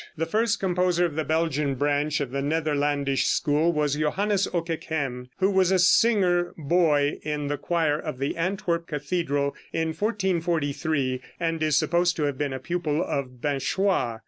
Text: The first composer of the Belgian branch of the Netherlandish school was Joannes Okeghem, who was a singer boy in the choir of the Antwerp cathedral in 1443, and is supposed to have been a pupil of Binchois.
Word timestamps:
The 0.17 0.25
first 0.25 0.59
composer 0.59 1.05
of 1.05 1.13
the 1.15 1.23
Belgian 1.23 1.75
branch 1.75 2.21
of 2.21 2.31
the 2.31 2.41
Netherlandish 2.41 3.25
school 3.25 3.71
was 3.71 3.95
Joannes 3.95 4.47
Okeghem, 4.49 5.27
who 5.37 5.51
was 5.51 5.71
a 5.71 5.77
singer 5.77 6.55
boy 6.57 7.19
in 7.21 7.49
the 7.49 7.57
choir 7.59 7.99
of 7.99 8.17
the 8.17 8.35
Antwerp 8.35 8.87
cathedral 8.87 9.53
in 9.71 9.89
1443, 9.89 11.21
and 11.39 11.61
is 11.61 11.77
supposed 11.77 12.15
to 12.15 12.23
have 12.23 12.39
been 12.39 12.51
a 12.51 12.57
pupil 12.57 13.03
of 13.03 13.41
Binchois. 13.43 14.17